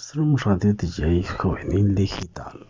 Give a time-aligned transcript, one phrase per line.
[0.00, 2.69] Somos Radio DJ Juvenil Digital.